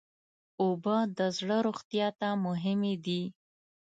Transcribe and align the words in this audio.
اوبه 0.61 0.97
د 1.17 1.19
زړه 1.37 1.57
روغتیا 1.67 2.07
ته 2.19 2.29
مهمې 2.45 2.95
دي. 3.05 3.21